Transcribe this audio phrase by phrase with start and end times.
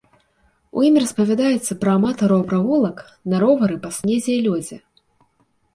[0.79, 2.97] У ім распавядаецца пра аматараў прагулак
[3.33, 4.77] на ровары па снезе і лёдзе.